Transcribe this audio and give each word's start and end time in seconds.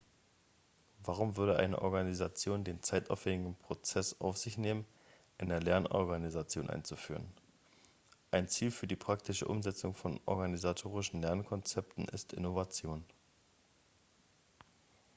warum 1.03 1.37
würde 1.37 1.57
eine 1.57 1.79
organisation 1.79 2.63
den 2.63 2.81
zeitaufwändigen 2.81 3.53
prozess 3.55 4.19
auf 4.19 4.35
sich 4.35 4.57
nehmen 4.57 4.83
eine 5.37 5.59
lernorganisation 5.59 6.71
einzuführen 6.71 7.31
ein 8.31 8.47
ziel 8.47 8.71
für 8.71 8.87
die 8.87 8.95
praktische 8.95 9.47
umsetzung 9.47 9.93
von 9.93 10.19
organisatorischen 10.25 11.21
lernkonzepten 11.21 12.05
ist 12.07 12.33
innovation 12.33 13.05